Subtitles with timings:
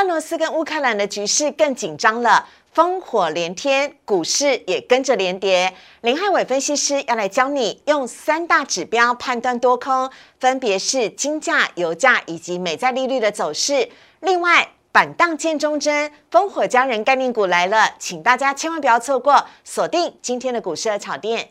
[0.00, 5.74] 俄罗斯跟乌克兰的局势更紧张了，烽火连天，股市也跟着连跌。
[6.00, 13.90] 林汉伟分析师要来教你用三大指标判断多空，分别是金价、油价以及美债利率的走势。
[14.20, 21.50] 另外，板荡见忠贞，烽火家人概念股来了，请大家千万不要错过，锁定今天的股市和炒店。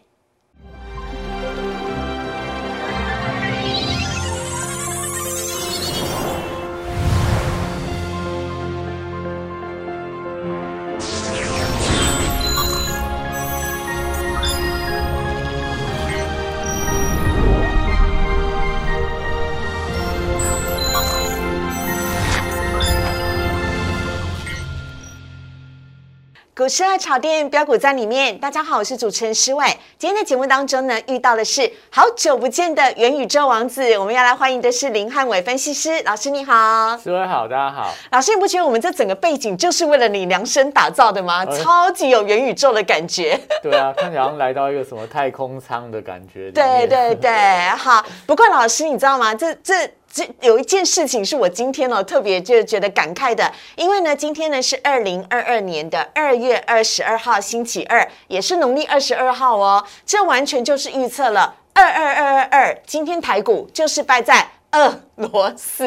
[26.59, 29.65] 股市二炒店标股在里面，大家好，我是主持人施伟。
[29.97, 37.93] 今天的节目当中呢，遇到的是好久不见的元宇宙王子，我们要来欢迎的是林汉伟分析师老师，你好，施伟好，大家好。
[38.11, 41.45] 老师，你不觉得我们这整个背景就是为了你量身打造的吗？
[41.45, 43.39] 超级有元宇宙的感觉。
[43.63, 46.51] 对啊，看起来好像来到一个什么太空舱的感觉。
[46.51, 48.05] 对对对，好。
[48.25, 49.33] 不过老师，你知道吗？
[49.33, 49.89] 这这。
[50.11, 64.51] 这有一件事情是我今天哦特别就觉得感慨的，因为呢，今天呢是二零二二年的二月二十二号星期二，也是农历二十二号哦，这完全就是预测了二二二二二，今天台股就是败在。
[64.71, 65.85] 呃罗斯，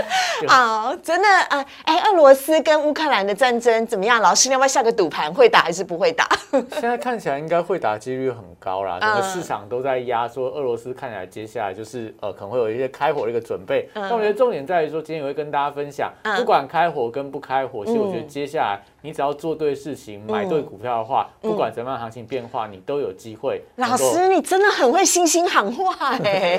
[0.48, 4.20] 好，真的啊，哎，俄罗斯跟乌克兰的战争怎么样？
[4.20, 6.28] 老师，你要不要下个赌盘，会打还是不会打？
[6.72, 13.88] 现在看起来应该会打几率很高啦，整个市场都在压，说俄罗斯看起来接下来就是呃，可能会有一些开火的一个准备。
[13.94, 18.80] 但我觉得重点在于说，今天也会跟大家分享，不管开火跟不开火，其实我觉得接下来。
[19.04, 23.60] 你只要做对事情，买对股票的话，不管怎么样行情变化，你都有机会。
[23.76, 26.58] 老师，你真的很会信心喊话哎！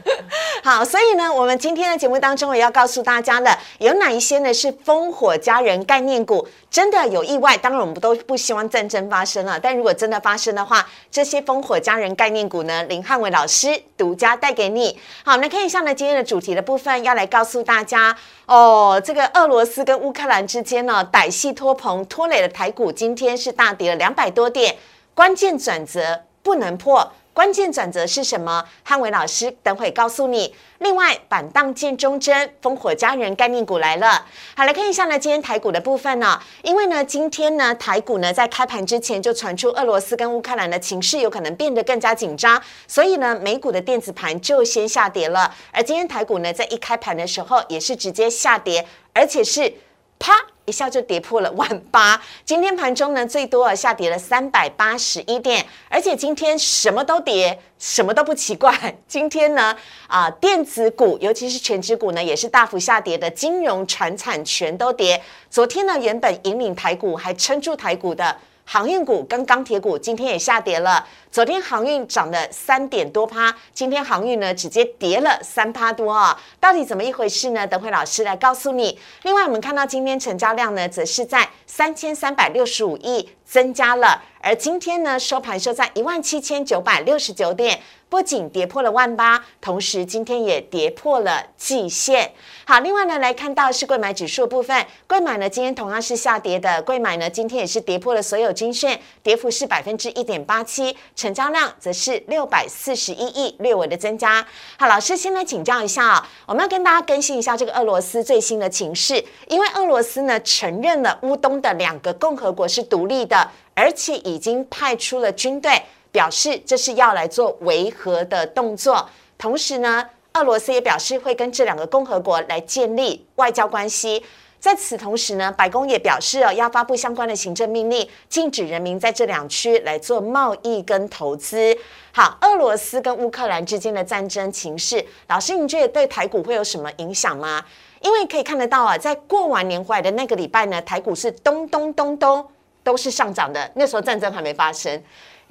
[0.64, 6.46] 好，所以呢，我我们今天的节目当中也要告诉大家了，有哪一些呢是烽火家人概念股？
[6.70, 9.58] 真的有意外，当然我们都不希望战争发生了。
[9.58, 14.96] 但如果真的发生的话，这些烽火家人概念股呢，林汉伟老师独家带给你。
[15.24, 18.16] 好，那看一下呢，今天的主题的部分要来告诉大家
[18.46, 24.76] 哦，这个俄罗斯跟乌克兰之间呢，歹戏拖棚拖累了台股，今天是大跌了两百多点，
[25.12, 27.10] 关键转折不能破。
[27.34, 28.62] 关键转折是什么？
[28.82, 30.54] 汉伟老师等会告诉你。
[30.80, 34.26] 另外，板荡见忠贞，烽火家人概念股来了。
[34.54, 45.54] 好，来看一下呢，今天台股的部分呢，因为呢，今天呢，台股呢在开盘之前就传出俄罗斯跟乌克兰的情势有可能变得更加紧张，所以呢，美股的电子盘就先下跌了。
[45.72, 49.72] 而今天台股呢，在一开盘的时候也是直接下跌，而且是
[50.18, 50.34] 啪。
[50.64, 58.72] 一下就跌破了万八，今天盘中呢最多啊下跌了三百八十一点，而且今天什么都跌，什么都不奇怪。
[59.08, 65.20] 今天呢啊电子股，尤其是全指股呢也是大幅下跌的，金融、船产全都跌。
[65.50, 68.36] 昨天呢原本引领台股还撑住台股的。
[68.64, 71.06] 航运股跟钢铁股今天也下跌了。
[71.30, 76.38] 昨天航运涨了三点多趴，今天航运呢直接跌了三趴多啊！
[76.60, 77.66] 到底怎么一回事呢？
[77.66, 78.98] 等会老师来告诉你。
[79.22, 87.80] 另外，我们看到今天成交量呢，则是在三千三百六十五亿增加了，而今天呢收盘收在一万七千九百六十九点。
[88.12, 92.30] 不仅跌破了万八，同时今天也跌破了季线。
[92.66, 104.46] 好，另外呢，来看到是贵买指数部分，贵买呢今天同样是下跌的，贵买呢今天也是跌破了所有均线，跌幅是百分之一点八七，成交量则是六百四十一亿，略微的增加。
[104.78, 115.80] 好，老师先来请教一下啊，我们要跟大家更新一下这个俄罗斯最新的情势，因为俄罗斯呢承认了乌东的两个共和国是独立的，而且已经派出了军队。
[116.12, 119.08] 表示这是要来做维和的动作，
[119.38, 124.22] 同时呢，俄罗斯也表示会跟这两个共和国来建立外交关系。
[124.60, 131.76] 在此同时呢，白宫也表示哦，要发布相关的行政命令，禁止人民在这两区来做贸易跟投资。
[132.12, 137.64] 好，俄罗斯跟乌克兰之间的战争情势，老师，你觉得对台股会有什么影响吗？
[138.02, 142.46] 因为可以看得到啊，在过完年回来的那个礼拜呢，台股是咚咚咚咚
[142.84, 145.02] 都是上涨的，那时候战争还没发生。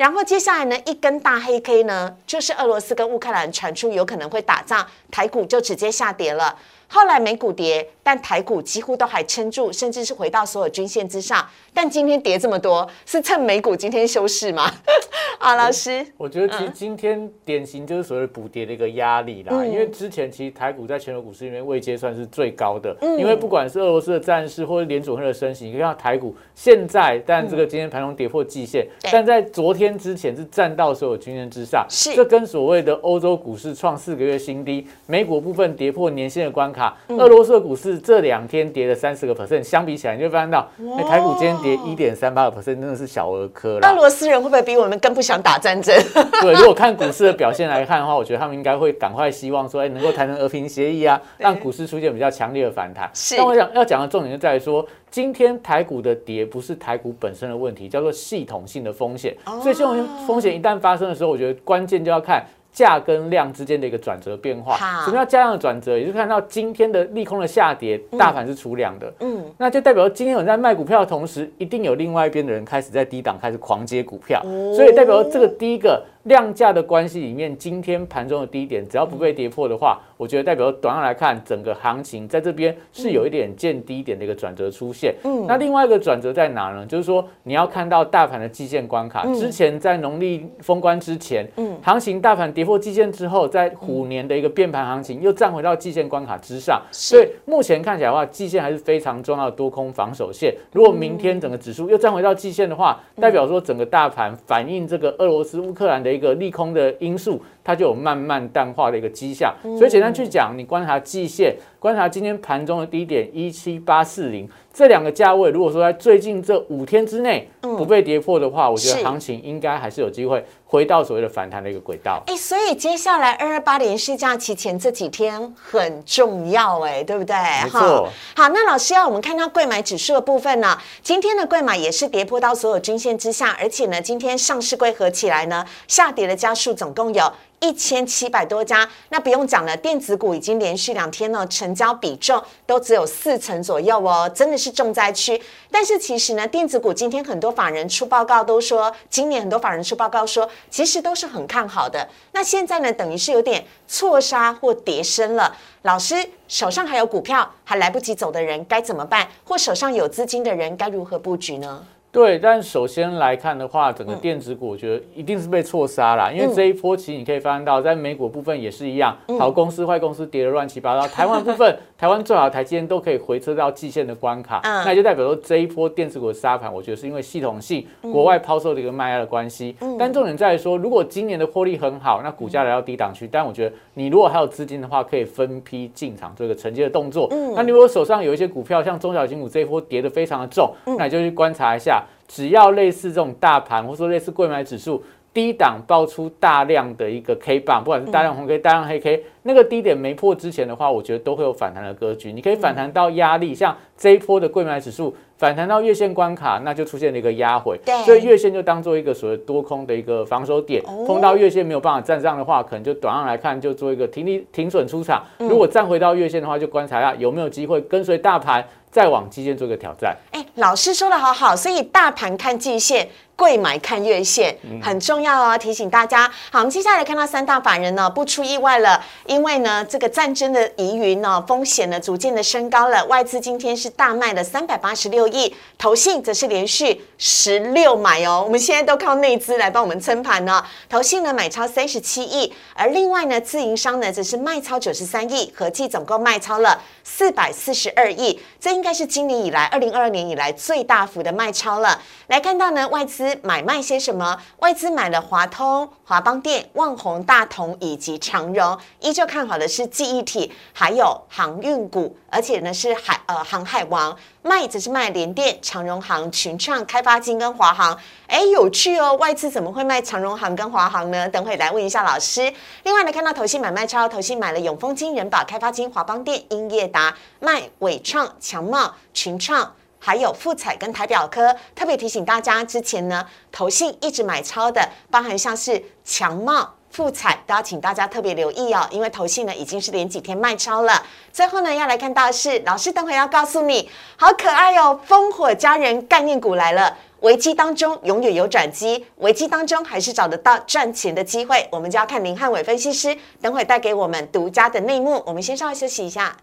[0.02, 6.58] 然后接下来呢，一根大黑 K 呢，就是俄罗斯跟乌克兰传出有可能会打仗，台股就直接下跌了。
[6.94, 11.48] 后来美股跌，但台股几乎都还撑住，甚至是回到所有均线之上。
[11.74, 14.70] 但今天跌这么多，是趁美股今天休市吗？
[15.40, 19.66] 啊，老师，我觉得其实今天典型就是所谓补跌的一个压力啦。
[19.66, 31.88] 因为之前其实台股在全球股市里面位阶算是最高的，因为不管是俄罗斯的战事或者联储会的升息，你看到台股现在，但这个今天盘中跌破季线，但在昨天之前是站到所有均线之上。
[31.90, 36.81] 是，这跟所谓的欧洲股市创四个月新低，美股部分跌破年线的关卡。
[36.82, 36.98] 卡。
[37.10, 40.68] 俄罗斯的股市这两天跌了三十个 percent，相比起来你就发现到，
[40.98, 43.88] 哎，台股今天跌一点三八个 percent，真的是小儿科了。
[43.88, 45.96] 俄罗斯人会不会比我们更不想打战争？
[46.42, 53.10] 对，如果看股市的表现来看的话，我觉得他们应该会赶快希望说，哎，能够谈成和平协议啊， 让股市出现比较强烈的反弹。
[53.14, 53.38] 是。
[53.38, 59.36] 但我想要讲的重点就在于说，今天台股的跌不是台股本身的问题，叫做系统性的风险。
[59.62, 62.44] 所以系统性风险一旦发生的时候，我觉得关键就要看。
[62.72, 65.98] 价跟量之间的一个转折变化，什么叫价量的转折？
[65.98, 74.42] 也就看到今天的利空的下跌，大盘是出量的，嗯，那就代表今天有人在卖股票的同时，一定有另外一边的人开始在低档开始狂接股票，
[74.76, 76.04] 所以代表这个第一个。
[76.24, 85.16] 量价的关系里面，今天盘中的低点只要不被跌破的话，我觉得代表短上来看，整个行情在这边是有一点见低点的一个转折出现。
[85.24, 86.86] 嗯，那另外一个转折在哪呢？
[86.86, 100.54] 就是说你要看到大盘的季线关卡，之前在农历封关之前，嗯，行情大盘跌破季线之后，在虎年的一个变盘行情又站回到季线关卡之上，所以目前看起来的话，季线还是非常重要的多空防守线。
[100.72, 106.11] 如果明天整个指数又站回到季线的话，代表说整个大盘反映这个俄罗斯乌克兰的。
[106.12, 109.54] 一个利空的因素，它就有慢慢淡化的一个迹象。
[109.78, 122.24] 所以简单去讲，你观察季线，观察今天盘中的低点一七八四零这两个价位，如果说在最近这五天之内不被跌破的话，我觉得行情应该还是有机会回到所谓的反弹的一个轨道。
[122.28, 127.36] 哎，所以接下来二二八连续假期前这几天很重要，哎，对不对？
[127.64, 128.08] 没错。
[128.36, 130.78] 好，那老师要我们看到贵买指数的部分呢？
[131.02, 137.24] 今天的贵买也是跌破到所有均线之下，而且呢，今天上市柜合起来呢，下跌的家数总共有。
[137.62, 145.40] 一千七百多家，那不用讲了，电子股已经连续两天呢，成交比重都只有四成左右哦，真的是重灾区。
[145.70, 152.10] 但是其实呢，电子股今天很多法人出报告都说，今年很多法人出报告说，其实都是很看好的。
[152.32, 155.56] 那现在呢，等于是有点错杀或跌升了。
[155.84, 156.16] 老师
[156.48, 159.28] 手上还有股票还来不及走的人该怎么办？
[159.46, 161.86] 或手上有资金的人该如何布局呢？
[162.12, 171.08] 对，但首先来看的话，整个电子股我觉得一定是被错杀了，因为这一波其实你可以发现到，在美股部分也是一样，好公司坏公司跌得乱七八糟。
[171.08, 179.74] 台湾部分， 台湾最好的台积电都可以回撤到季线的关卡，那也就代表说这一波电子股的杀盘，我觉得是因为系统性国外抛售的一个卖压的关系。
[179.98, 187.30] 但重点在于说，如果今年的获利很好，那股价来到低档区，但我觉得你如果还有资金的话，可以分批进场做一个承接的动作。
[187.56, 192.01] 那你如果手上有一些股票，像中小型股这一波跌得非常的重，那你就去观察一下。
[192.34, 202.32] 只要类似这种大盘，或者说类似贵买指数低档爆出大量的一个 K 棒，不管是大量红 K、大量黑 K，那个低点没破之前的话，我觉得都会有反弹的格局。
[202.32, 210.82] 你可以反弹到压力，像这一波的贵买指数反弹到月线关卡，那就出现了一个压回，所以月线就当做一个所谓多空的一个防守点。
[211.06, 215.24] 碰到月线没有办法站上的话，可能就短上来看就做一个停利停损出场。
[215.38, 218.66] 如果站回到月线的话，就观察一下有没有机会跟随大盘。
[218.92, 220.16] 再往基线做一个挑战。
[220.32, 223.10] 哎，老师说的好好，所以大盘看季线。
[223.42, 226.32] 贵买看月线很重要哦，提醒大家。
[226.52, 233.04] 好，我们接下来看到三大法人呢，不出意外了，因为呢，这个战争的疑云呢，风险呢，逐渐的升高了。
[233.06, 238.44] 外资今天是大卖了三百八十六亿，投信则是连续十六买哦。
[238.46, 240.64] 我们现在都靠内资来帮我们撑盘呢。
[240.88, 248.40] 投信呢买超三十七亿，而另外呢，自营商呢则是卖超九十三亿，合计总共卖超了四百四十二亿。
[248.60, 252.00] 这应该是今年以来二零二二年以来最大幅的卖超了。
[252.28, 253.31] 来看到呢，外资。
[253.44, 254.38] 买卖些什么？
[254.58, 264.18] 外资买了华通、华邦电、旺宏、大同以及长荣，依旧看好的是记忆体，还有航运股，而且呢是海呃航海王。
[264.44, 267.96] 卖则是卖联电、长荣航、群创、开发金跟华航。
[268.26, 271.30] 哎，有趣哦，外资怎么会卖长荣航跟华航呢？
[271.30, 272.52] 等会来问一下老师。
[272.84, 279.76] 另外呢，看到投信买卖超，投信买了永丰金、人保、开发金、华邦电、英业达，卖伟创、强茂、群创。
[280.04, 284.82] 还有富彩跟台表科，特别提醒大家，之前呢投信一直买超的，
[285.12, 291.04] 包含像是强茂、富彩，都要请大家特别留意哦，因为投信呢已经是连几天卖超了。
[291.32, 305.22] 最后呢要来看到是老师等会要告诉你，好可爱哦，烽火佳人概念股来了，危机当中永远有转机，危机当中还是找得到赚钱的机会，我们就要看林汉伟分析师等会带给我们独家的内幕。
[305.28, 306.36] 我们先稍微休息一下。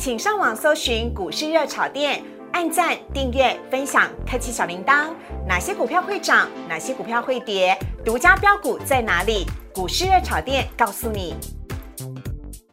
[0.00, 5.10] 请上网搜寻股市热炒店，按赞、订阅、分享，开启小铃铛。
[5.46, 6.48] 哪些股票会涨？
[6.66, 7.78] 哪些股票会跌？
[8.02, 9.44] 独家标股在哪里？
[9.74, 11.36] 股市热炒店告诉你。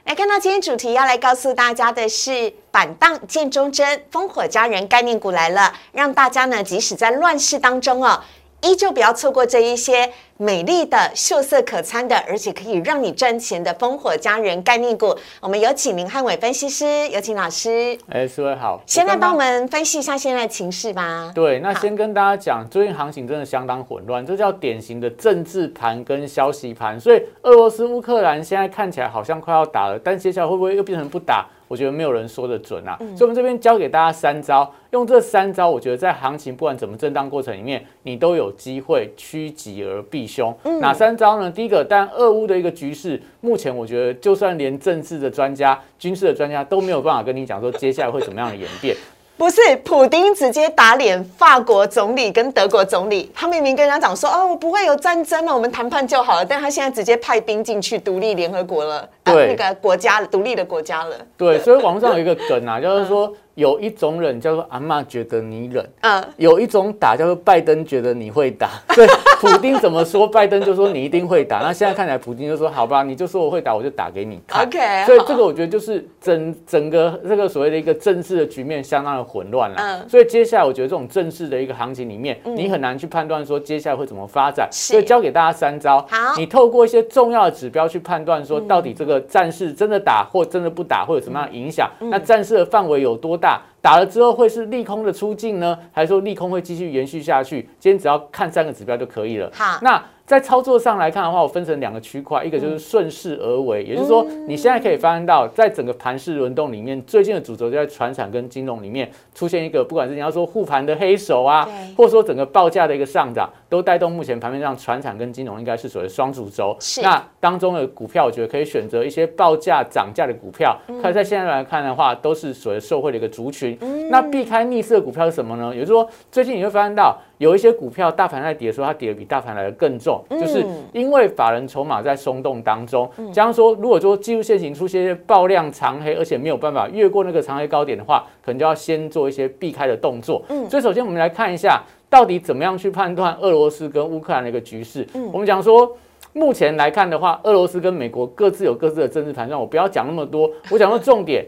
[0.05, 8.23] 来看到今天主题要来告诉大家的是板荡见忠贞，烽火家人概念股来了，让大家呢即使在乱世当中哦。
[8.61, 15.15] 依旧不要错过这一些美丽的、秀色可餐的，而且可以让你赚钱的烽火佳人概念股。
[15.39, 17.97] 我们有请林汉伟分析师，有请老师。
[18.09, 21.31] 哎，四位好，先来帮我们分析一下现在的情势吧。
[21.35, 26.99] 对，那先跟大家讲，最近行情真的相当混乱，这叫典型的政治盘跟消息盘。
[26.99, 31.45] 所以俄罗斯、乌克兰现在看起来好像快要打了，但接下来会不会又变成不打？
[31.67, 40.55] 我觉得没有人说的准啊，所以我们这边教给大家三招，用这三招，我觉得在行情不管怎么震荡过程里面，你都有机会趋吉而避凶。
[40.79, 41.51] 哪三招呢？
[41.51, 48.95] 第一个，但俄乌的一个局势，目前我觉得就算连政治的专家、军事的专家都没有办法跟你讲说接下来会怎么样的演变。
[49.37, 61.15] 不是，普丁直接打脸法国总理跟德国总理，他明明跟人家讲说，哦，我不会有战争了，我们谈判就好了，但他现在直接派兵进去独立联合国了，对，那个国家独立的国家了。
[61.35, 63.33] 对，所以网上有一个梗啊，就是说。
[63.57, 68.69] 有一种忍叫做阿妈觉得你忍，嗯，有一种打叫做拜登觉得你会打。
[68.89, 69.07] 对，
[69.41, 71.57] 普京怎么说，拜登就说你一定会打。
[71.57, 74.63] 那现在看起来，普京就说好吧，你就说我会打，我就打给你看。
[74.63, 79.77] OK，所以这个我觉得就是整整个这个所谓的一个政治的局面相当的混乱了。
[79.79, 84.69] 嗯，所以接下来我觉得这种正式的一个行情里面，你很难去判断说接下来会怎么发展。
[84.71, 91.89] 所以教给大家三招，好，你透过一些重要的指标去判断说到底这个战事真的打或真的不打会有什么样的影响？
[92.11, 93.61] 那战事的范围有多大？
[93.81, 97.61] 打了之后会是利空的出境呢，还是说利空会继续延续下去？
[97.79, 99.49] 今天只要看三个指标就可以了。
[99.53, 100.03] 好，那。
[100.27, 111.65] 在操作上来看的话，我分成两个区块，一个就是顺势而为，也就是说，你现在可以发现到，在整个盘势轮动里面，最近的主轴就在船产跟金融里面出现一个，不管是你要说护盘的黑手啊，
[111.95, 116.77] 或者说整个报价的一个上涨，都带动目前盘面上船产跟金融应该是所谓双主轴。
[117.01, 120.77] 那当中的股票，我觉得可以选择一些报价涨价的股票。
[121.01, 123.79] 看在现在来看的话，都是所谓受惠的一个族群。
[124.11, 125.73] 那避开逆势的股票是什么呢？
[125.73, 127.17] 也就是说，最近你会发现到。
[127.37, 133.09] 有一些股票，大盘在跌的时候，它跌的比大盘来的更重，就是因为法人筹码在松动当中。
[133.31, 140.43] 假如说，如果说技术线型出现爆量长黑，而且没有办法越过那个长黑高点的话，可能就要先做一些避开的动作。
[140.69, 145.07] 所以，首先我们来看一下，到底怎么样去判断俄罗斯跟乌克兰的一个局势。
[145.31, 145.95] 我们讲说，
[146.33, 151.45] 目前来看的话，俄罗斯跟美国各自有各自的政治盘算，我不要讲那么多，我讲说重点。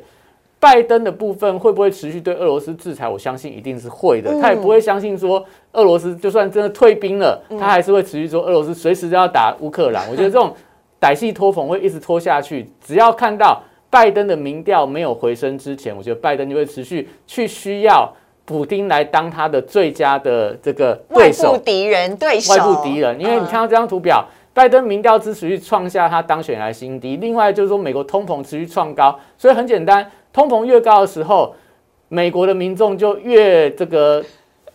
[0.60, 3.08] 拜登的部分会不会持续对俄罗斯制裁？
[3.08, 4.38] 我相信一定是会的。
[4.42, 10.04] 他也不会相信说俄罗斯就算真的退兵了，他还是会持续说俄罗斯随时都要打乌克兰。
[10.12, 10.54] 我觉得这种
[11.00, 12.70] 歹戏拖棚会一直拖下去。
[12.84, 18.14] 只要看到拜登的民调没有回升之前，我觉得拜登就会持续去需要
[18.44, 23.18] 补丁来当他的最佳的这个对手、敌人、对手、外部敌人。
[23.18, 27.16] 因为你看到这张图表，拜登民调支持率创下他当选来新低。
[27.16, 30.06] 另外就是说，美国通膨持续创高，所以很简单。
[30.32, 31.56] 通膨越高的时候，
[32.08, 34.24] 美国的民众就越这个。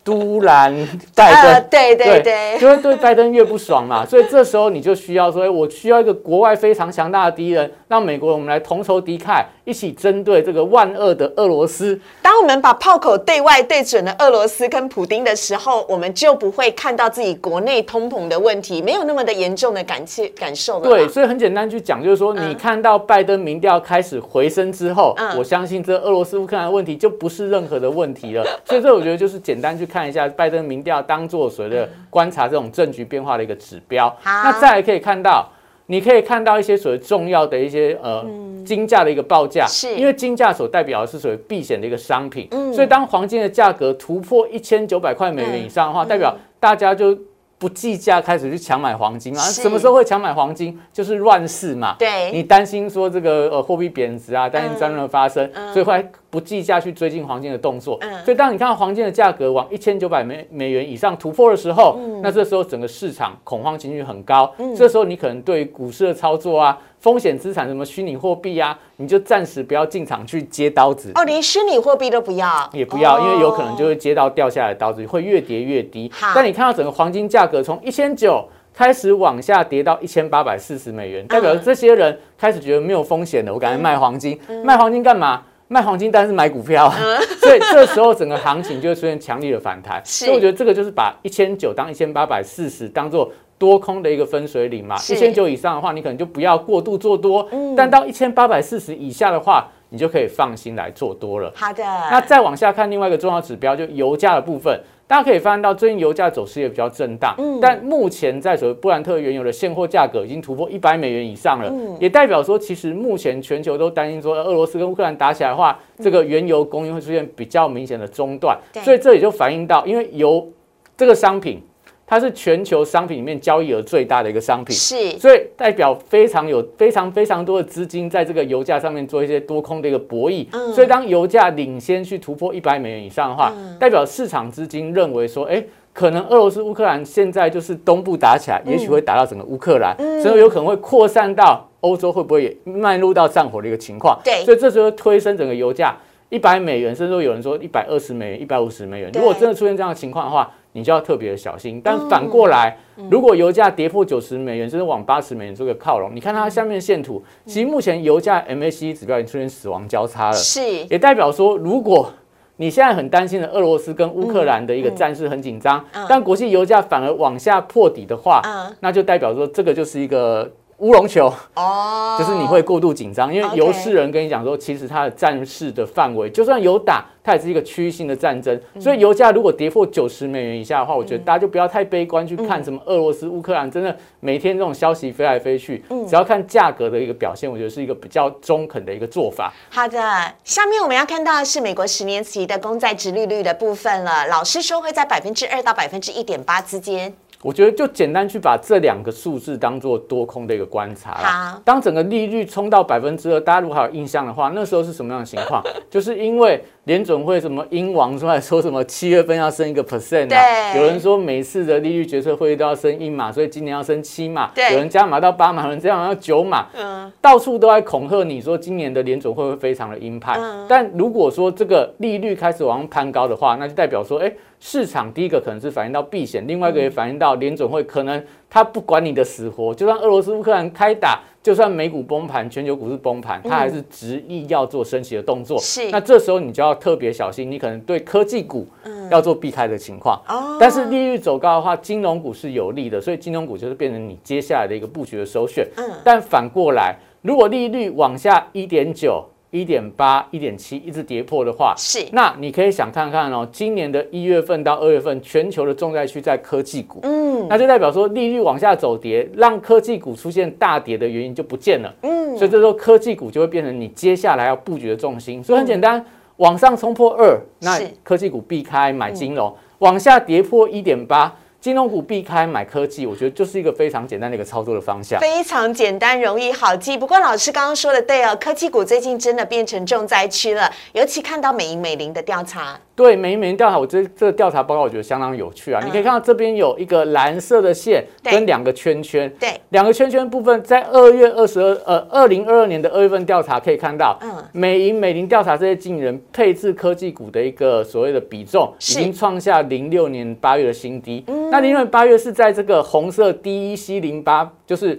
[0.05, 0.71] 突然
[1.15, 11.99] 拜登，对对对，就会对拜登越不爽嘛， 所以这时候你就需要说，我需要一个国外非常强大的敌人，让美国我们来同仇敌忾，一起针对这个万恶的俄罗斯。
[12.21, 20.85] 当我们把炮口对外对准了俄罗斯跟普丁的时候，我们就不会看到自己国内通膨的问题，没有那么的严重的感切感受了。
[20.85, 28.45] 对，所以很简单去讲，就是说你看到拜登民调开始回升之后，我相信这俄罗斯乌克兰问题就不是任何的问题了。
[28.67, 29.89] 所以这我觉得就是简单去。
[29.95, 34.13] 看一下拜登民调，当做所谓的观察这种政局变化的一个指标。
[34.25, 35.49] 那再来可以看到，
[35.87, 38.27] 你可以看到一些所谓重要的一些呃
[38.67, 42.49] 金价的一个报价，是因为金价所代表的是所谓避险的一个商品。
[42.75, 47.17] 所以当黄金的价格突破一千九百块美元以上的话，代表大家就。
[47.57, 49.41] 不计价开始去抢买黄金啊？
[49.41, 50.79] 什么时候会抢买黄金？
[50.93, 51.97] 就是乱世嘛。
[51.99, 57.97] 对，你担心说这个呃货币贬值啊，担心战乱发生，所以会不计价去追进黄金的动作。
[58.25, 64.53] 所以当你看到黄金的价格往一千九百美美元以上突破的时候，那这时候整个市场恐慌情绪很高。
[64.77, 66.77] 这时候你可能对股市的操作啊。
[66.99, 76.11] 风险资产什么虚拟货币啊，你就暂时不要进场去接刀子哦，连虚拟货币都不要，也不要，因为有可能就会接到掉下来的刀子，会越跌越低。
[76.35, 85.43] 但你看到整个黄金价格从一千九开始往下跌到一千八百四十美元，代表这些人开始觉得没有风险了，我赶紧卖黄金，卖黄金干嘛？
[85.69, 86.97] 卖黄金但是买股票啊，
[87.41, 90.01] 所以这时候整个行情就会出现强力的反弹。
[90.05, 93.31] 所以我觉得这个就是把一千九当一千八百四十当做。
[93.57, 101.51] 多空的一个分水岭嘛，一千九以上的话，你可能就不要过度做多；但到一千八百四十以下的话，你就可以放心来做多了。
[101.55, 101.83] 好的。
[102.11, 104.79] 那再往下看另外一个重要指标，就油价的部分，
[105.15, 107.37] 大家可以发现到最近油价走势也比较震荡。
[107.39, 107.61] 嗯。
[107.61, 118.59] 但目前在所谓布兰特原油的现货价格已经突破一百美元以上了，也代表说其实目前全球都担心说俄罗斯跟乌克兰打起来的话，这个原油供应会出现比较明显的中断。
[118.83, 120.49] 所以这也就反映到，因为油
[120.97, 121.63] 这个商品。
[122.07, 130.47] 它是全球商品里面交易额最大的一个商品，是，所以代表非常有非常非常多的资金在这个油价上面做一些多空的一个博弈。
[130.73, 135.65] 所以当油价领先去突破一百美元以上的话，代表市场资金认为说，哎。
[135.95, 144.19] 可能俄罗斯乌克兰现在就是东部打起来，也许会打到整个乌克兰，所以有可能会扩散到欧洲，会不会也迈入到战火的一个情况？
[144.25, 145.97] 对，所以这时候推升整个油价
[146.31, 149.09] 一百美元，甚至有人说一百二十美元、一百五十美元。
[149.15, 151.81] 如果真的出现这样的情况的话，你就要特别的小心。
[151.83, 152.77] 但反过来，
[153.11, 162.13] 如果油价跌破九十美元，甚至往八十美元这个靠拢，你看它下面线图，其实目前油价 MACD 指标已经出现死亡交叉了，是，也代表说如果。
[162.57, 168.41] 你现在很担心的俄罗斯跟乌克兰的一个战事很紧张，但国际油价反而往下破底的话，
[168.79, 170.49] 那就代表说这个就是一个。
[170.85, 178.61] 乌龙球哦，就是你会过度紧张，因为油市人跟你讲说，其实它的战事的范围，就算有打，它也是一个区域性的战争。
[178.79, 189.51] 所以油价如果跌破九十美元以下的话，我觉得大家就不要太悲观去看什么俄罗斯、乌克兰，真的每天这种消息飞来飞去，只要看价格的一个表现，我觉得是一个比较中肯的一个做法。
[189.71, 189.99] 好的，
[190.45, 194.27] 下面我们要看到的是美国十年期的公债值利率的部分了。
[194.27, 197.15] 老师说会在百分之二到百分之一点八之间。
[197.45, 205.63] 我觉得就简单去把这两个数字当做多空的一个观察好，当整个利率冲到百分之二，大家如果还有印象的话，那时候是什么样的情况？
[205.91, 206.65] 就是因为。
[206.85, 210.77] 联准会什么英王出来说什么七月份要升一个 percent 啊？
[210.77, 214.51] 有人说每次的利率决策会议都要升一码，所以今年要升七码。
[214.71, 216.67] 有人加码到八码，有人这样要九码。
[216.75, 220.39] 嗯，到处都在恐吓你说今年的联准会会非常的鹰派。
[220.69, 231.21] 但如果说这个利率开始往上攀高的话，那就代表说，哎，市场第一个可能是反映到避险，另外一个也反映到联准会可能他不管你的死活，就算俄罗斯乌克兰开打。
[231.45, 235.59] 就算美股崩盘，全球股市崩盘，他还是执意要做升息的动作。
[235.59, 238.67] 是，那这时候你就要特别小心，你可能对科技股
[239.11, 240.19] 要做避开的情况。
[240.27, 245.69] 哦，但是利率走高的话，金融股是有利的，所以金融股就是变成你接下来的一个布局的首选。
[245.77, 249.23] 嗯，但反过来，如果利率往下一点九。
[249.61, 252.05] 一点八、一点七，一直跌破的话，是。
[252.11, 265.41] 那你可以想看看哦，今年的一月份到二月份，全球的重灾区在科技股，嗯，那就代表说利率往下走跌，让科技股出现大跌的原因就不见了，嗯，所以这时候科技股就会变成你接下来要布局的重心。
[265.45, 266.05] 所以很简单，
[266.39, 271.33] 往上冲破二，那科技股避开买金融；往下跌破一点八。
[271.65, 276.95] 金融股避开买科技，我觉得就是一个非常简单的一个操作的方向，非常简单容易好记。
[276.95, 282.79] 不过老师刚刚说的对哦，科技股最近真的变成重灾区了，尤其看到美银美林的调查。
[282.95, 285.81] 对，美银美林调查，我这这个调查报告我觉得相当有趣啊。
[285.83, 301.25] 你可以看到这边有一个蓝色的线跟两个圈圈，对，两个圈圈部分在二月二十二，呃，二零二二年的二月份调查可以看到，嗯，美银美林调查这些经理人配置科技股的一个所谓的比重，已经创下零六年八月的新低。
[301.55, 304.99] 那零六八月是在这个红色 D E C 零八，就是。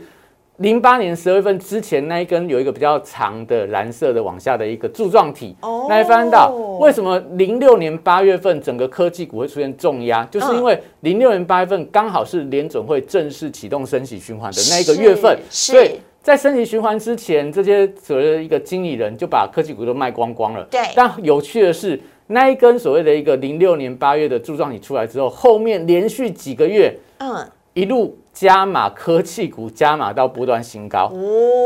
[0.59, 5.53] 零八年十二月份之前那一根有一个比较长的蓝色的往下的一个柱状体，
[5.89, 20.65] 那发现到为什么零六年八月份整个科技股会出现重压，就是因为零六年八月份刚好是联准会正式启动升息循环的那一个月份，所以在升级循环之前，这些所谓的一个经理人就把科技股都卖光光了。
[20.71, 28.17] 对，但有趣的是，那一根所谓的一个零六年八月的柱状体出来之后，后面连续几个月，嗯，一路。
[28.35, 31.09] 加码科技股加码到波段新高，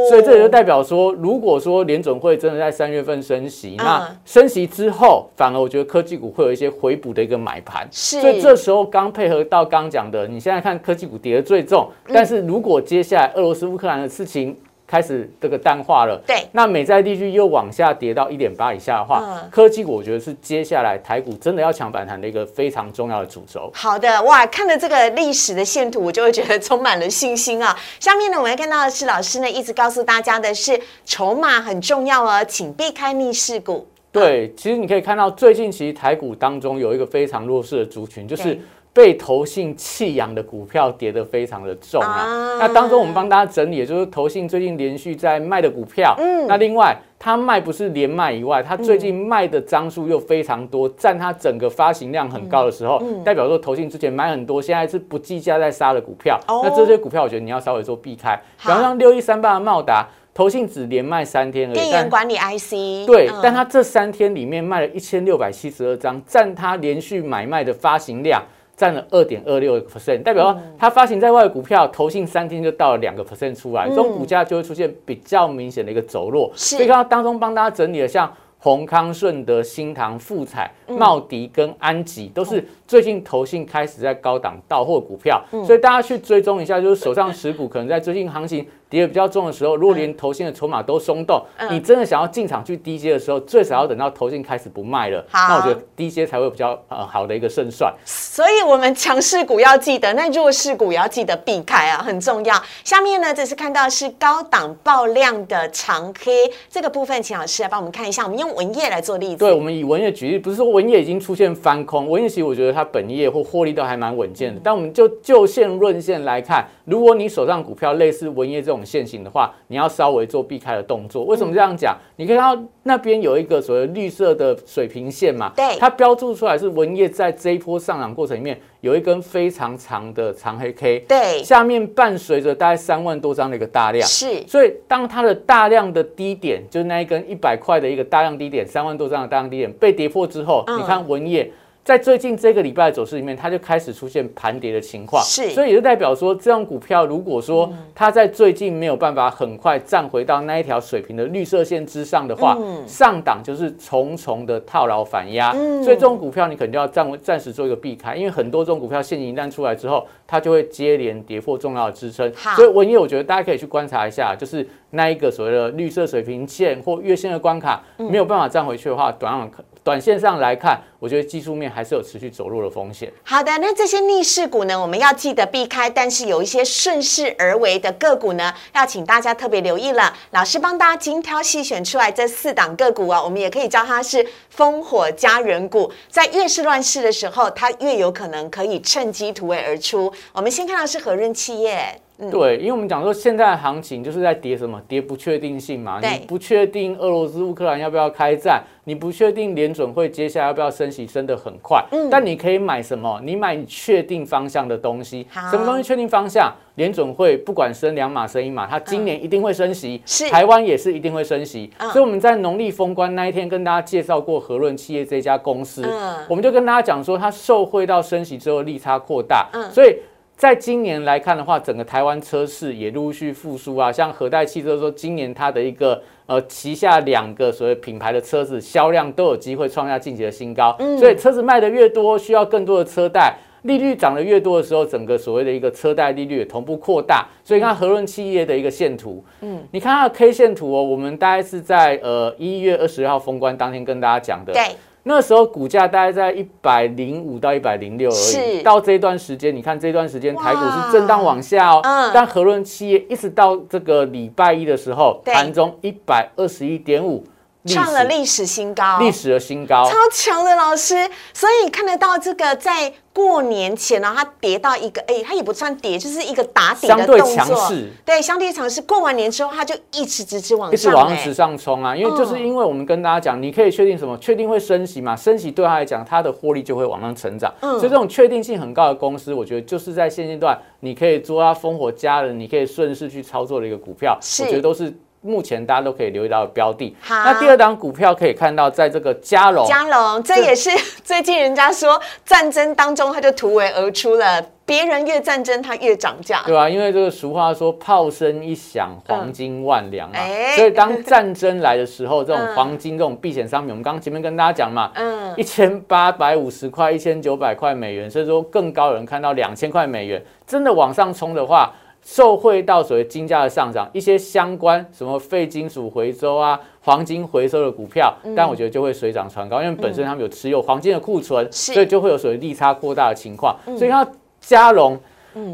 [0.08, 7.88] 所以这也就代表说，如果说联准会真的在三月份升息，那升息之后，反而我觉得科技股会有一些回补的一个买盘。
[7.90, 14.56] 所以这时候刚配合到刚讲的，你现在看科技股跌的最重，但是如果接下来俄罗斯乌克兰的事情。
[14.90, 23.70] 开始这个淡化了，对，那美债利率又往下跌到一点八以下的话，科技股我觉得是接下来台股真的要抢反弹的一个非常重要的主轴。
[23.76, 27.78] 好的，哇，看了这个历史的线图，我就会觉得充满了信心啊。
[28.00, 33.88] 下面呢，我们要看到的是老师呢一直告诉大家的是，筹码很重要哦，请避开逆势股。
[34.12, 38.60] 对，其实你可以看到最近其实台股当中有一个非常弱势的族群，就是。
[39.00, 42.58] 被投信弃养的股票跌得非常的重啊！
[42.60, 46.14] 那当中我们帮大家整理，也就是投信最近连续在卖的股票。
[46.20, 56.38] 嗯，那另外它卖不是连卖以外，它最近卖的张数又非常多，占它整个发行量很高的时候，代表说投信之前买很多，现在是不计价在杀的股票。
[56.46, 58.38] 那这些股票我觉得你要稍微做避开。
[58.62, 61.76] 比方像六一三八的茂达，投信只连卖三天而已。
[61.76, 63.08] 电源管理 IC。
[63.08, 68.44] 对，但它这三天里面卖了一千六百七十二张，占它连续买卖的发行量。
[68.80, 76.50] 占了二点二六个 percent，代表说它发行在外的股票，投信三天就到了两个 percent 出来，这种股价就会出现比较明显的一个走弱。
[76.56, 88.66] 所以刚刚当中帮大家整理了像宏康、顺德、新唐、富彩、茂迪跟安吉，都是最近投信开始在高档到货股票，所以大家去追踪一下，就是手上持股可能在最近行情。
[88.90, 97.94] 跌的比较重的时候，如果连投信的筹码都松动，你真的想要进场去低阶的时候，最少要等到投信开始不卖了，那我觉得低阶才会比较呃好的一个胜算。
[98.04, 102.56] 所以，我们强势股要记得，那弱势股也要记得避开啊，很重要。
[102.84, 108.24] 下面呢，这是看到是高档爆量的长黑这个部分，请老师来帮我们看一下。
[108.24, 109.38] 我们用文业来做例子。
[109.38, 114.60] 对，我们以文业举例，不是说文业已经出现翻空，文业其实我觉得它本业或获利都还蛮稳健的。
[114.64, 121.96] 但我们就就线论线来看，如果你手上股票类似文业这种线型的话，你要稍微做避开的动作，为什么这样讲？
[122.16, 141.52] 你可以看到那边有一个所谓绿色的水平线嘛，对，它标注出来是文业在这一波上涨过程里面有一根非常长的长黑 K，对，下面伴随着大概三万多张的一个大量，是，所以当它的大量的低点，就是那一根一百块的一个大量低点，三万多张的大量低点被跌破之后，你看文业。
[141.90, 169.50] 在最近这个礼拜的走势里面，它就开始出现盘跌的情况，是，所以也就代表说，这种股票如果说它在最近没有办法很快站回到那一条水平的绿色线之上的话，上档就是重重的套牢反压，所以这种股票你肯定要暂暂时做一个避开，因为很多这种股票现一旦出来之后，它就会接连跌破重要的支撑，所以文业我觉得大家可以去观察一下，就是那一个所谓的绿色水平线或月线的关卡没有办法站回去的话，短
[169.82, 173.10] 短线上来看，我觉得技术面还是有持续走弱的风险。
[173.24, 175.90] 好的，那这些逆势股呢，我们要记得避开。
[175.90, 180.14] 但是有一些顺势而为的个股呢，要请大家特别留意了。
[180.32, 185.90] 老师帮大家精挑细选出来这四档个股啊，我们也可以叫它是烽火家人股。
[186.10, 190.12] 在越是乱世的时候，它越有可能可以趁机突围而出。
[190.34, 192.02] 我们先看到是和润企业。
[192.30, 194.82] 对，因为我们讲说现在的行情就是在跌什么？
[194.88, 196.00] 跌不确定性嘛。
[196.02, 201.82] 你不确定俄罗斯乌克兰要不要开战，你不确定联准会接下来要不要升息，升得很快。
[201.92, 202.10] 嗯。
[202.10, 203.22] 但你可以买什么？
[203.24, 205.26] 你买确定方向的东西。
[205.50, 206.54] 什么东西确定方向？
[206.76, 210.02] 联准会不管升两码升一码，它今年一定会升息。
[210.06, 210.30] 是。
[210.30, 211.70] 台湾也是一定会升息。
[211.92, 215.84] 所以我们在农历封关那一天跟大家介绍过和润企业这家公司。
[215.86, 216.18] 嗯。
[216.30, 219.48] 我们就跟大家讲说，它受惠到升息之后利差扩大。
[219.54, 219.72] 嗯。
[219.72, 219.96] 所以。
[220.40, 244.64] 在今年来看的话，整个台湾车市也陆续复苏啊，像和泰汽车说，今年它的一个呃旗下两个所谓品牌的车子销量都有机会创下近期的新高，所以车子卖的越多，需要更多的车贷，利率涨得越多的时候，整个所谓的一个车贷利率也同步扩大，所以看和润企业的一个线图，嗯，你看它的 K 线图哦，我们大概是在呃一月二十号封关当天跟大家讲的，对。
[245.10, 248.62] 那时候股价大概在一百零五到一百零六而已。
[248.62, 251.82] 到这段时间，你看这段时间台股是震荡往下哦。
[251.84, 252.12] 嗯。
[252.14, 257.24] 但和润企业一直到这个礼拜一的时候，盘中一百二十一点五。
[257.66, 267.72] 创了历史新高，历史的新高，超强的老师，所以看得到这个在过年前呢，它跌到一个，哎，它也不算跌，就是一个打底的动作，
[268.06, 268.82] 对，相对强势。
[268.84, 271.94] 过完年之后，它就一直直直往上，一直往直上冲啊！
[271.94, 274.18] 因为就是因为我们跟大家讲，你可以确定什么？
[274.20, 275.14] 确定会升息嘛？
[275.14, 277.54] 升息对他来讲，它的获利就会往上成长。
[277.60, 284.98] 嗯，所以这种确定性很高的公司，我觉得就是在现阶段，你可以做它烽火家人，你可以顺势去操作的一个股票，我觉得都是。
[285.22, 286.96] 目前大家都可以留意到的标的。
[287.02, 290.70] 好，那第二档股票可以看到，在这个嘉龙，嘉龙，这也是
[291.04, 294.44] 最近人家说战争当中，它就突围而出了。
[294.66, 300.20] 别人越战争，它越涨价，对啊，因为这个俗话说“炮声一响，黄金万两”啊，
[300.56, 311.74] 所以当战争来的时候，这种黄金这种避险商品，我们刚刚前面跟大家讲嘛，嗯，一千八百五十块、一千九百块美元，所以说更高人看到两千块美元，真的往上冲的话。
[312.12, 323.56] 受惠到所谓金价的上涨，一些相关什么废金属回收啊、黄金回收的股票，但我觉得就会水涨船高，因为本身他们有持有黄金的库存，所以就会有所谓利差扩大的情况。
[323.78, 324.06] 所以它
[324.42, 325.00] 加隆，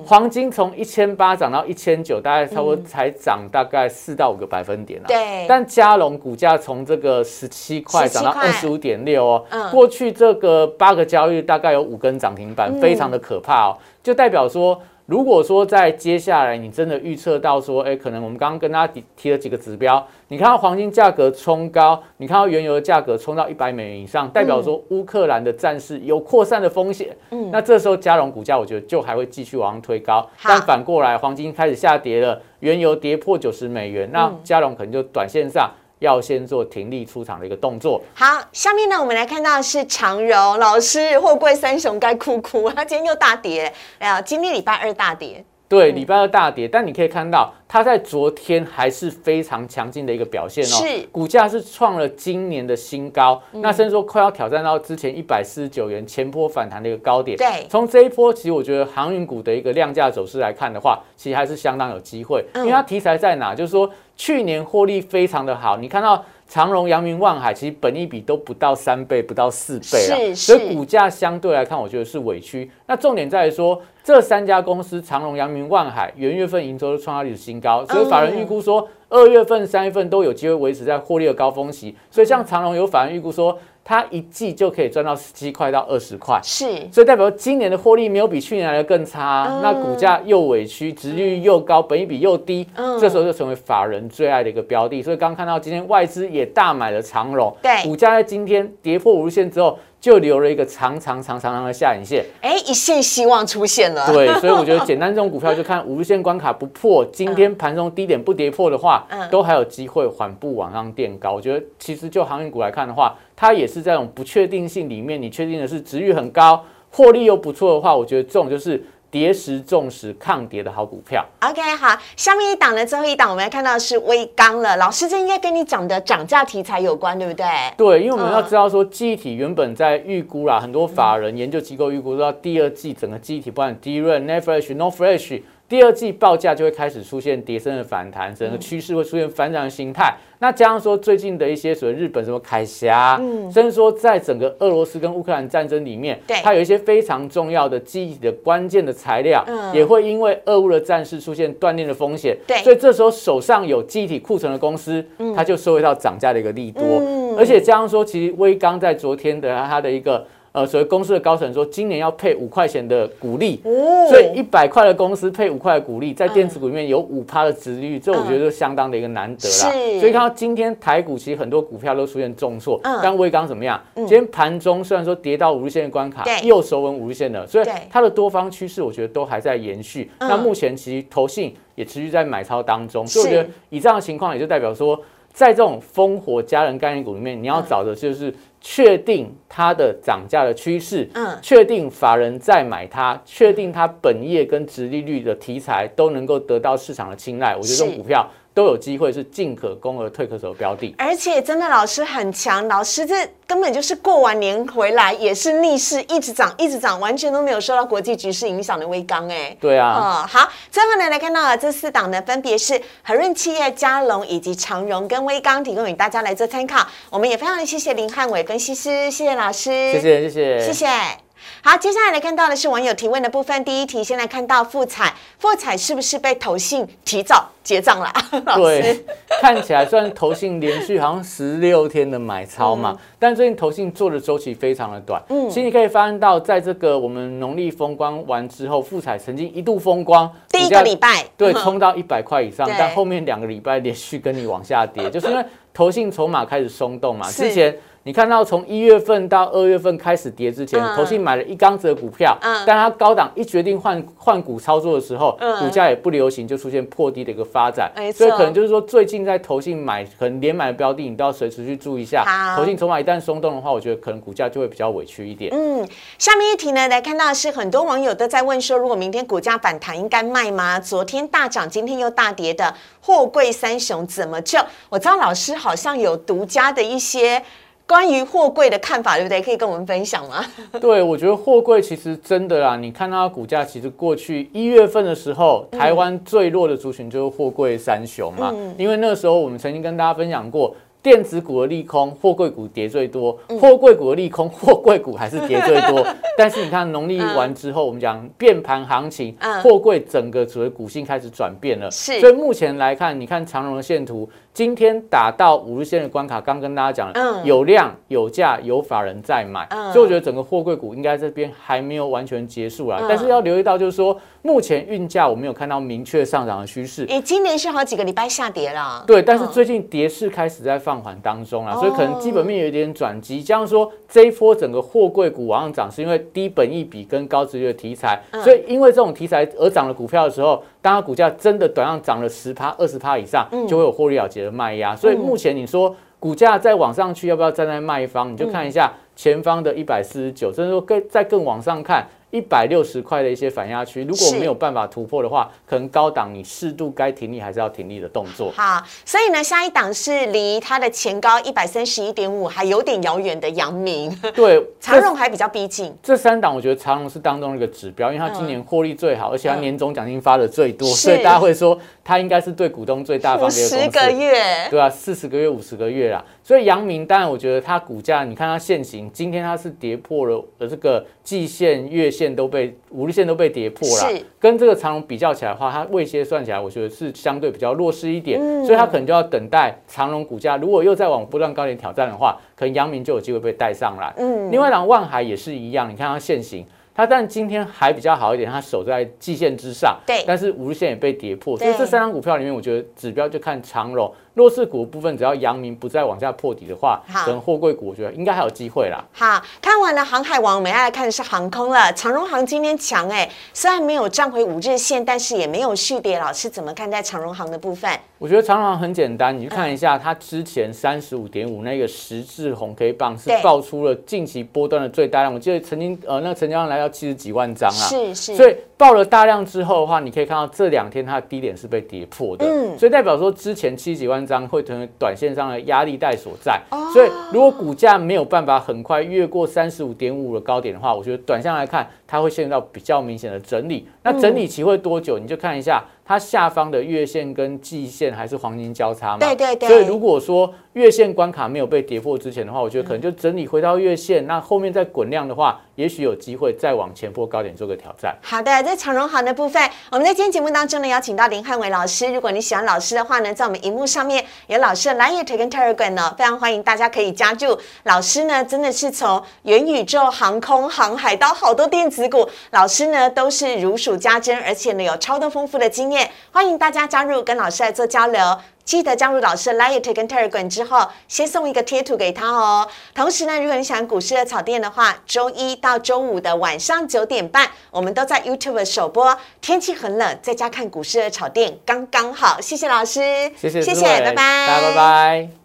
[0.05, 5.07] 黄金从一千八涨到一千九，大概差不多才涨大概四到五个百分点啊。
[5.07, 5.45] 对。
[5.49, 14.81] 但加隆股价从这个十七块涨到二十五点六哦，过去这个八个交易大概有五根涨停板，非常的可怕哦，就代表说。
[15.05, 27.15] 如果说在接下来你真的预测到说，哎，可能我们刚刚跟大家提提了几个指标，你看到黄金价格冲高，你看到原油的价格冲到一百美元以上，代表说乌克兰的战事有扩散的风险。
[27.29, 30.27] 嗯，那这时候加隆股价我觉得就还会继续往上推高。
[30.43, 35.69] 但反过来黄金开始下跌了，原油跌破九十美元，那加隆可能就短线上。
[35.99, 38.01] 要先做停立出场的一个动作。
[38.13, 43.73] 好，下面呢，我们来看到是长荣老师，货柜三雄该哭哭，他今天又大跌。
[43.99, 45.43] 哎呀，今天礼拜二大跌。
[45.67, 57.37] 对，礼拜二大跌，但你可以看到它在昨天还是非常强劲的一个表现哦，是股价是创了今年的新高，那甚至说快要挑战到之前一百四十九元前波反弹的一个高点。
[57.37, 63.55] 对从这一波，其实我觉得航运股的一个量价走势来看的话，其实还是相当有机会，因为它题材在哪？
[63.55, 66.23] 就是说去年获利非常的好，你看到。
[66.47, 72.69] 长荣、阳明、万海，其实本益比都不到三倍，不到四倍啊，是是所以股价相对来看，我觉得是委屈。
[72.85, 81.95] 那重点在于说，这三家公司长荣、阳明、万海元月份营收都创下历史新高，所以法人预估说，二月份、三月份都有机会维持在获利的高峰期。
[82.11, 86.39] 所以像长荣有法人预估说，它一季就可以赚到十七块到二十块。
[86.43, 95.01] 是所以代表今年的获利没有比去年来的更差，嗯那股价又委屈，殖利率又高，本益比又低，嗯这时候就成为法人最爱的一个标的。
[95.01, 102.23] 所以刚刚看到今天外资也大买了长荣，对股价在今天跌破五日线之后，就留了一个长长长长长的下影线。
[102.39, 104.05] 哎，一线希望出现了。
[104.13, 111.31] 对，所以我觉得简单这种股票就看五日线关卡不破，今天盘中低点不跌破的话，嗯都还有机会缓步往上垫高。
[111.31, 118.79] 我觉得其实就航运股来看的话，它也是在这种不确定性里面，你确定的是值域很高，获利又不错的话，我觉得这种就是
[119.15, 121.25] 跌时重视抗跌的好股票。
[121.39, 124.75] OK，好，下面一档呢，最后一档我们要看到的是微钢了。
[124.75, 127.45] 老师，这应该跟你讲的涨价题材有关，对不对？
[127.77, 140.15] 对，因为我们要嗯知道说，记忆体原本在预估啦，很多法人研究机构预估到第二季整个记忆体，不管 DRAM、NAND Flash、NOR Flash，第二季报价就会开始出现跌升的反弹，整个趋势会出现反转的形态。
[140.39, 143.19] 那加上说最近的一些所谓日本什么凯霞，
[143.51, 152.37] 甚至说在整个俄罗斯跟乌克兰战争里面对，它有一些非常重要的记忆体的关键的材料，嗯也会因为俄乌的战事出现断裂的风险。
[152.45, 155.03] 对所以这时候手上有记忆体库存的公司，
[155.35, 156.83] 它就收回到涨价的一个利多。
[156.83, 169.71] 嗯而且加上说，其实威刚在昨天的它的一个呃所谓公司的高层说，今年要配五块钱的股利，哦所以一百块的公司配五块的股利，在电子股里面有五趴的值率，这我觉得相当的一个难得啦。
[169.71, 173.77] 是所以看到今天台股其实很多股票都出现重挫，嗯但威刚怎么样？
[173.95, 180.09] 今天盘中虽然说跌到五日线的关卡，又收稳五日线了，所以它的多方趋势我觉得都还在延续。
[180.19, 184.97] 嗯那目前其实投信也持续在买超当中，所以我是觉得以这样的情况，也就代表说。
[185.35, 197.53] 在这种烽火家人概念股里面，你要找的就是确定它的涨价的趋势，嗯确定法人在买它，确定它本业跟殖利率的题材都能够得到市场的青睐。
[197.53, 200.95] 我觉得这种股票都有机会是进可攻而退可守的标的。
[200.97, 209.55] 而且真的老师很强，老师这根本就是过完年回来也是逆势一直涨一直涨，完全都没有受到国际局势影响的微钢哎。
[209.59, 216.87] 对啊，哦，好，最后呢来看到的这四档呢，分别是和润企业、嘉龙以及长荣跟微钢，提供给大家来做参考。
[217.09, 221.24] 我们也非常的谢谢林汉伟分析师，谢谢老师，谢谢谢谢谢谢。
[221.61, 223.63] 好，接下来来看到的是网友提问的部分。
[223.63, 228.11] 第一题，先来看到富彩，富彩是不是被投信提早结账了？
[228.45, 229.03] 老对，，
[229.41, 235.21] 看起来虽然投信连续好像十六天的买超嗯嘛，但最近投信做的周期非常的短。
[235.29, 247.29] 嗯，其实你可以发现到，在这个我们农历风光完之后，富彩曾经一度风光，第一个礼拜，对，嗯冲到一百块以上对，但后面两个礼拜连续跟你往下跌，就是因为投信筹码开始松动嘛。
[247.29, 258.13] 是之前你看到从一月份到二月份开始跌之前，嗯投信买了一缸子的股票，嗯但它高档一决定换换股操作的时候，嗯股价也不流行，就出现破低的一个发展没。
[258.13, 262.57] 错所以可能就是说，最近在投信买可能连买的标的，你都要随时去注意一下好。
[262.57, 265.51] 投信筹码一旦松动的话，我觉得可能股价就会比较委屈一点。
[265.51, 265.83] 嗯，
[266.19, 270.79] 下面一题呢，来看到的是很多网友都在问说，如果明天股价反弹，应该卖吗？
[270.79, 274.59] 昨天大涨，今天又大跌的货柜三雄怎么救？
[274.89, 277.41] 我知道老师好像有独家的一些
[277.87, 279.41] 关于货柜的看法，对不对？
[279.41, 280.43] 可以跟我们分享吗？
[280.81, 290.75] 对，我觉得货柜其实真的啦，你看到它股价，其实过去一月份的时候，台湾最弱的族群就是货柜三雄嘛，嗯因为那个时候我们曾经跟大家分享过。
[291.05, 296.03] 电子股的利空，货柜股跌最多；货柜股的利空，货柜股还是跌最多。
[296.35, 301.91] 但是你看农历完之后，我们讲变盘行情嗯，货柜整个所谓股性开始转变了。
[301.91, 312.99] 是所以目前来看，你看长荣的线图，今天打到五日线的关卡，刚跟大家讲了，嗯有量、有价、有法人在买，嗯所以我觉得整个货柜股应该这边还没有完全结束啦。
[313.01, 317.05] 嗯但是要留意到，就是说目前运价我没有看到明确上涨的趋势。
[317.09, 323.43] 诶，今年是好几个礼拜下跌了，对，但是嗯最近跌势开始在放缓当中啦，哦所以可能基本面有一点转机。
[323.43, 328.23] 这样说，这一波整个货柜股往上涨，是因为低本益比跟高值率的题材。
[328.31, 334.95] 嗯所以因为这种题材而涨的股票的时候，当它股价真的短上涨了十趴、二十趴以上，嗯就会有获利了结的卖压。
[334.95, 338.31] 所以目前你说股价再往上去，要不要站在卖方？
[338.31, 348.51] 你就看一下前方的一百四十九，甚至说更再更往上看一百六十块的一些反压区，如果没有办法突破的话，可能高档你适度该停利还是要停利的动作。
[348.55, 355.95] 好，所以呢，下一档是离它的前高一百三十一点五还有点遥远的阳明，对， 长荣还比较逼近。
[356.03, 363.83] 这三档我觉得长荣是当中一个指标，因为它今年获利最好，而且它年终奖金发的最多，所以大家会说它应该是对股东最大方的一个公司。
[363.83, 366.23] 十个月，对啊，四十个月、五十个月啦。
[366.45, 384.13] 所以阳明，当然我觉得它股价，你看它现行，今天它是跌破了呃这个季线、月线都被五日线都被跌破了，跟这个长荣比较起来的话，它位阶算起来，我觉得是相对比较弱势一点，所以它可能就要等待长荣股价如果又再往波段高点挑战的话，可能阳明就有机会被带上来。
[384.17, 386.63] 嗯，另外档万海也是一样，你看它现行。
[386.97, 394.09] 它但今天还比较好一点，它守在季线之上，对，但是五日线也被跌破，所以这三张股票里面，我觉得指标就看长荣。
[394.35, 399.03] 弱势股部分，只要阳明不再往下破底的话，可能货柜股我觉得应该还有机会啦。
[399.13, 401.91] 好看完了航海王，我们要来看的是航空了。
[401.93, 406.19] 长荣航今天强哎，虽然没有站回五日线，但是也没有续跌。
[406.19, 407.89] 老师怎么看待长荣航的部分？
[408.17, 417.87] 我觉得长荣航很简单，你去看一下它之前三十五点五那个十字红 K 棒是爆出了近期波段的最大量，我记得曾经呃那个成交量来到七十几万张啊。
[417.87, 418.35] 是是。
[418.35, 424.89] 所以爆了大量之后的话，你可以看到这两天它的低点是被跌破的，嗯，所以代表说之前七十几万张会成为。
[424.97, 426.59] 短线上的压力带所在，
[426.93, 433.87] 所以如果股价没有办法很快越过三十五点五的高点的话，我觉得短线来看它会陷入到比较明显的整理。
[434.03, 435.19] 那整理期会多久？
[435.19, 435.83] 你就看一下。
[436.05, 439.17] 它下方的月线跟季线还是黄金交叉嘛？
[439.17, 439.67] 对对对。
[439.67, 448.15] 所以如果说月线关卡没有被跌破之前的话，我觉得可能就整理回到月线，那后面再滚量的话，也许有机会再往前波高点做个挑战。
[448.21, 452.13] 好的，在长荣行的部分，我们在今天节目当中呢，邀请到林汉伟老师。
[452.13, 457.57] 如果你喜欢老师的话呢，在我们荧幕上面有老师的蓝叶腿跟 Telegram 呢，非常欢迎大家可以加入。
[457.83, 465.94] 老师呢，真的是从元宇宙、航空、航海到好多电子股，老师呢都是如数家珍，而且呢有超多丰富的经验。
[466.31, 468.21] 欢迎大家加入，跟老师来做交流。
[468.63, 472.67] 记得加入老师的 Light 跟 Telegram 之后，先送一个贴图给他哦。
[472.95, 479.15] 同时呢，如果你喜欢股市的草店的话，周一到周五的晚上九点半，我们都在 YouTube 首播。
[479.39, 482.41] 天气很冷，在家看股市的草店刚刚好。
[482.41, 485.44] 谢谢老师，谢谢，谢谢，拜拜，拜拜。